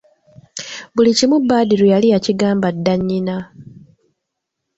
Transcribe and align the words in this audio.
Buli 0.95 1.11
kimu 1.17 1.37
Badru 1.49 1.85
yali 1.93 2.07
yakigamba 2.13 2.67
dda 2.75 2.93
nnyina. 2.99 3.35